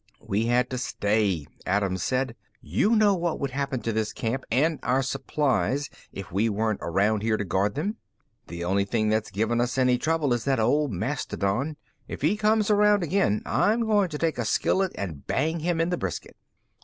"We 0.25 0.47
had 0.47 0.67
to 0.71 0.79
stay," 0.79 1.45
Adams 1.63 2.01
said. 2.01 2.35
"You 2.59 2.95
know 2.95 3.13
what 3.13 3.39
would 3.39 3.51
happen 3.51 3.81
to 3.81 3.93
this 3.93 4.13
camp 4.13 4.45
and 4.49 4.79
our 4.81 5.03
supplies 5.03 5.91
if 6.11 6.31
we 6.31 6.49
weren't 6.49 6.79
around 6.81 7.21
here 7.21 7.37
to 7.37 7.45
guard 7.45 7.75
them." 7.75 7.97
"The 8.47 8.63
only 8.63 8.83
thing 8.83 9.09
that's 9.09 9.29
given 9.29 9.61
us 9.61 9.77
any 9.77 9.99
trouble 9.99 10.33
is 10.33 10.43
that 10.45 10.59
old 10.59 10.91
mastodon. 10.91 11.77
If 12.07 12.23
he 12.23 12.35
comes 12.35 12.71
around 12.71 13.03
again, 13.03 13.43
I'm 13.45 13.85
going 13.85 14.09
to 14.09 14.17
take 14.17 14.39
a 14.39 14.43
skillet 14.43 14.91
and 14.95 15.27
bang 15.27 15.59
him 15.59 15.79
in 15.79 15.91
the 15.91 15.97
brisket." 15.97 16.35